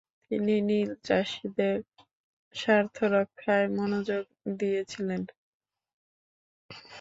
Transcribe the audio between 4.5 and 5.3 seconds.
দিয়েছিলেন।